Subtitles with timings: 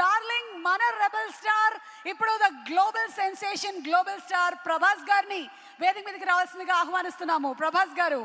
[0.00, 1.76] Darling మన rebel star
[2.12, 5.42] ఇప్పుడు the global sensation global star Prabhas గారిని
[5.80, 7.48] వేదిక మీదకి రావాల్సిందిగా ఆహ్వానిస్తున్నాము.
[7.62, 8.22] ప్రభాస్ గారు.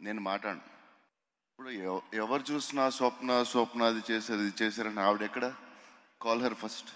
[0.00, 0.62] నేను మాట్లాడు
[1.50, 1.70] ఇప్పుడు
[2.22, 5.46] ఎవరు చూసినా స్వప్న స్వప్న అది చేసేది చేశారని ఆవిడ ఎక్కడ?
[6.20, 6.90] కాల్ హర్ ఫస్ట్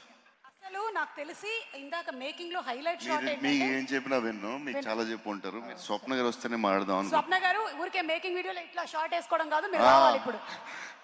[1.04, 5.58] నాకు తెలిసి ఇందాక మేకింగ్లో హైలైట్ షాట్ మీరు మీ ఏం చెప్పినా విన్ను మీకు చాలా చెప్పు ఉంటారు
[5.66, 9.66] మీరు స్వప్న గారు వస్తేనే మాట్లాడదాం అనుకో స్వప్న గారు ఊరికే మేకింగ్ వీడియోలో ఇట్లా షార్ట్ వేసుకోవడం కాదు
[9.66, 10.38] మీరు రావాలి ఇప్పుడు.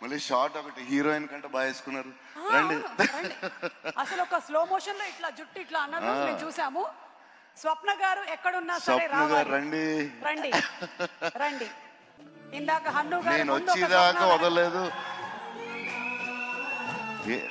[0.03, 2.13] మళ్ళీ షార్ట్ ఒకటి హీరోయిన్ కంటే బాగా వేసుకున్నారు.
[2.39, 2.77] ఆ, రండి.
[2.77, 3.37] అవును, రండి.
[3.99, 6.85] అసలు ఒక స్లో మోషన్లో ఇట్లా జుట్టు ఇట్లా అన్నది మేము చూసాము.
[7.57, 9.53] స్వప్న గారు ఎక్కడున్నా సరే స్వప్న గారు రావాలి.
[9.57, 9.85] రండి.
[10.29, 10.51] రండి
[11.37, 11.69] రండి.
[12.57, 14.83] ఇందాక హన్ను గారు నేను ముందు ఒక వచ్చేదాకా స్వప్న గారు- వదలలేదు.
[17.33, 17.47] ఏ-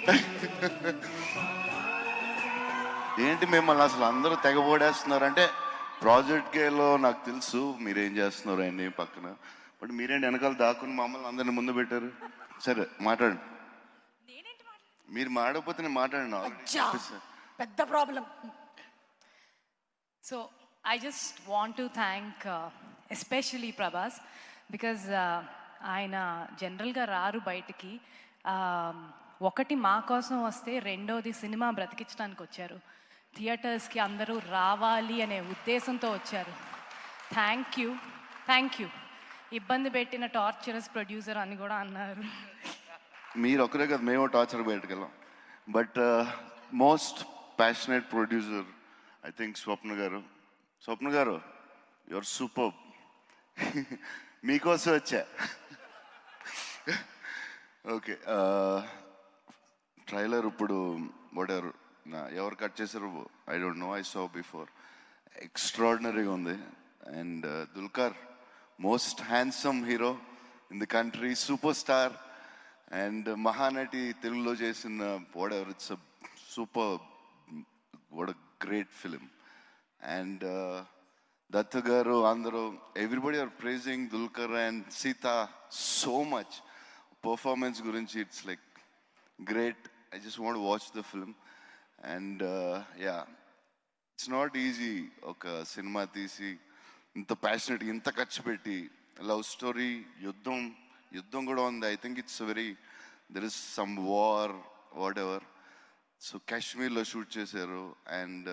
[3.19, 5.49] ఏంటి మిమ్మల్ని అసలు అందరూ తెగబోడేస్తున్నారు అంటే
[6.01, 9.35] ప్రాజెక్ట్ గేలో నాకు తెలుసు మీరేం చేస్తున్నారు అండి పక్కన.
[9.81, 12.11] బట్ మీరేంటి వెనకాల దాక్కుని మమ్మల్ని అందరిని ముందు పెట్టారు?
[12.59, 13.41] సరే మాట్లాడండి.
[15.09, 16.35] మీరు మాడకపోతే నేను మాట్లాడండి
[16.77, 17.19] చెప్పేసా.
[17.59, 18.25] పెద్ద problem.
[21.03, 22.69] just want to thank uh,
[23.13, 24.11] especially Prabhas
[24.71, 25.41] because uh,
[25.83, 27.99] ఆయన జనరల్గా రారు బయటికి.
[28.45, 28.97] Um,
[29.41, 32.79] ఒకటి మా కోసం వస్తే రెండోది సినిమా బ్రతికించడానికి వచ్చారు
[33.33, 36.53] థియేటర్స్కి అందరూ రావాలి అనే ఉద్దేశంతో వచ్చారు.
[37.35, 37.89] Thank you
[38.49, 38.87] thank you.
[39.59, 42.23] ఇబ్బంది పెట్టిన టార్చరస్ ప్రొడ్యూసర్ అని కూడా అన్నారు.
[43.43, 45.13] మీరు ఒకరే కదా మేము torture బయటకెళ్ళాం
[45.75, 46.25] but uh,
[46.83, 47.19] most
[47.59, 48.67] passionate producer
[49.27, 50.21] I think Swapna గారు.
[50.83, 51.35] స్వప్న గారు
[52.13, 52.73] యువర్ సూపర్.
[54.49, 55.21] మీకోసం వచ్చా?
[57.97, 58.79] ఓకే uh,
[60.09, 60.77] ట్రైలర్ ఇప్పుడు
[61.37, 61.71] వాడెవరు
[62.13, 63.07] నా ఎవరు కట్ చేశారు
[63.53, 64.69] I don't know I saw before
[65.47, 66.55] ఎక్స్ట్రాడినరీగా ఉంది.
[67.19, 67.45] And
[67.77, 68.15] Dulquer
[68.87, 70.11] most handsome hero
[70.71, 72.13] in the country super star
[73.01, 75.03] and Mahanati తెలుగులో చేసిన
[75.39, 75.69] whatever?
[75.75, 75.91] It's
[76.53, 76.95] super
[78.17, 78.31] what
[78.65, 79.25] great film
[80.15, 80.45] and
[81.51, 82.63] Dutt గారు అందరూ
[83.03, 85.27] everybody are praising Dulquer and Sita
[85.99, 86.55] so much
[87.27, 88.67] performance గురించి it's like
[89.39, 91.33] great I just want watch the film
[92.03, 92.43] and
[93.01, 93.27] yeah
[94.11, 96.59] it's not easy ఒక cinema తీసి
[97.15, 98.89] ఇంత passionate ఇంత ఖర్చు పెట్టి
[99.21, 100.75] love story యుద్ధం
[101.13, 101.85] యుద్ధం కూడా ఉంది.
[101.85, 102.75] I think it's very
[103.31, 104.51] there is some war
[105.19, 105.43] whatever
[106.21, 108.49] so కాశ్మీర్లో షూట్ చేశారు and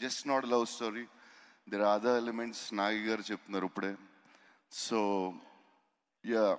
[0.00, 1.06] just not love story
[1.68, 3.96] there other elements Nagi గారు చెప్తున్నారు ఇప్పుడే.
[4.72, 4.98] సో
[6.26, 6.58] యా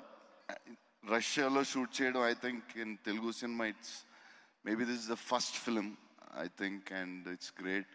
[1.03, 4.06] రష్యాలో షూట్ చేయడం I think in Telugu cinema it's
[4.66, 5.97] maybe this is the first film
[6.35, 7.91] I think and it's great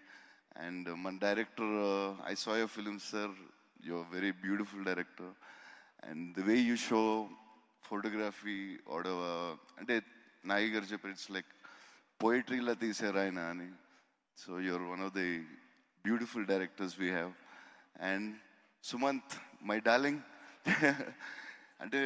[0.57, 1.75] and మన director
[2.27, 3.35] I saw your film sir
[3.85, 5.33] your very beautiful director
[6.03, 7.03] and the way you show
[7.85, 8.59] photography
[8.93, 9.21] ఆడవ
[9.79, 9.95] అంటే
[10.45, 11.51] నాగి గారు చెప్పారు it's like
[12.21, 13.69] పోయిటరీలా తీశారు ఆయన అని.
[14.39, 15.29] So your one of the
[16.05, 17.33] beautiful directors we have
[18.11, 18.29] and
[18.85, 20.23] Sumanth my darling
[21.81, 22.01] అంటే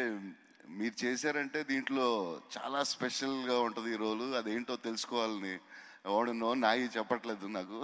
[0.71, 2.06] మీరు చేశారంటే దీంట్లో
[2.56, 5.55] చాలా స్పెషల్గా ఉంటుంది ఈ రోలు అదేంటో తెలుసుకోవాలని
[6.04, 7.78] ఎవడునో నాయి చెప్పట్లేదు నాకు.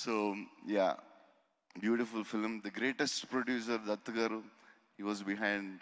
[0.00, 0.14] So
[0.76, 0.88] yeah
[1.84, 4.40] beautiful film the greatest producer Dutt గారు
[4.96, 5.76] హీ వాజ్ బిహైండ్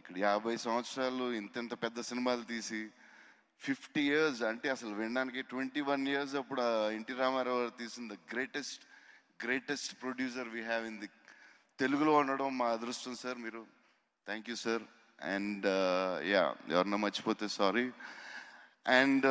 [0.00, 2.80] ఇక్కడ యాభై సంవత్సరాలు ఇంతెంత పెద్ద సినిమాలు తీసి
[3.60, 6.62] ఫిఫ్టీ ఇయర్స్ అంటే అసలు వినడానికి ట్వంటీ వన్ ఇయర్స్ అప్పుడు
[6.98, 8.84] ఎన్టీ రామారావు గారు తీసిన the greatest
[9.44, 11.08] greatest producer we have in the
[11.78, 13.62] తెలుగులో ఉండడం మా అదృష్టం సార్ మీరు.
[14.26, 14.84] Thank you sir
[15.34, 15.66] and
[16.32, 16.42] yeah
[16.74, 17.84] ఎవరన్నా మర్చిపోతే sorry
[18.88, 19.26] and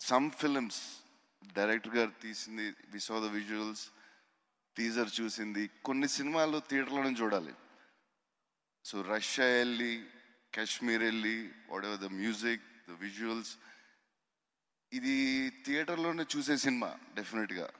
[0.00, 0.80] some films
[1.54, 3.90] director గారు తీసింది వి ద విజువల్స్
[4.76, 7.54] టీజర్ చూసింది కొన్ని సినిమాలు థియేటర్లోనే చూడాలి.
[8.84, 10.04] సో రష్యా వెళ్ళి
[10.54, 11.50] కాశ్మీర్ వెళ్ళి
[11.84, 13.56] whatever the music the visuals
[14.92, 17.70] ఇది థియేటర్లోనే చూసే సినిమా డెఫినెట్గా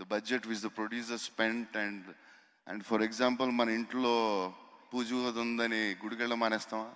[0.00, 2.14] the budget which the producer spent and
[2.68, 4.14] and for example మన ఇంట్లో
[4.92, 6.94] పూజ ఉందని గుడికెళ్ళ మానేస్తామా?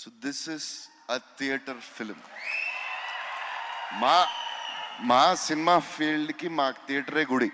[0.00, 0.68] So this is
[1.16, 2.20] a theatre film
[4.02, 4.16] మా
[5.10, 7.50] మా సినిమా ఫీల్డ్కి మా థియేటరే గుడి.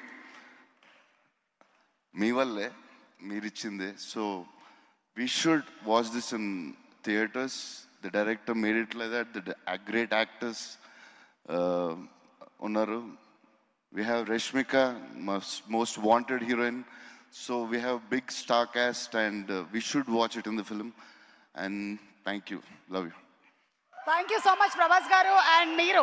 [2.15, 2.69] మీ వల్లే
[3.29, 3.91] మీరిచ్చిందే.
[4.11, 4.23] So
[5.17, 6.51] we should watch this in
[7.07, 7.59] theatres
[8.05, 10.65] the director made it like that the great actors
[12.69, 13.01] ఉన్నారు.
[13.93, 14.77] We have Rashmika
[15.77, 16.83] most wanted heroine
[17.45, 20.91] so we have big star cast and we should watch it in the film
[21.65, 21.83] and
[22.29, 22.59] thank you
[22.95, 23.15] love you
[23.97, 26.03] thank you so much Prabhas గారు and మీరు